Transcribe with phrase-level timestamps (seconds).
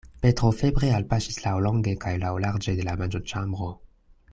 [0.25, 3.71] Petro febre alpaŝis laŭlonge kaj laŭlarĝe de la manĝoĉambro.